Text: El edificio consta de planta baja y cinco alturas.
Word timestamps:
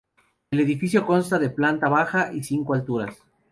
El 0.49 0.59
edificio 0.61 1.05
consta 1.05 1.37
de 1.37 1.51
planta 1.51 1.87
baja 1.87 2.33
y 2.33 2.41
cinco 2.41 2.73
alturas. 2.73 3.21